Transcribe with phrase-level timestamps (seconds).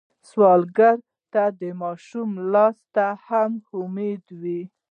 [0.29, 0.95] سوالګر
[1.33, 2.79] ته د ماشوم لاس
[3.27, 3.51] هم
[3.81, 4.61] امید وي